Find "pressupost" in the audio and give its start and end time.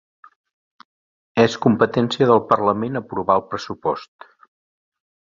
3.55-4.31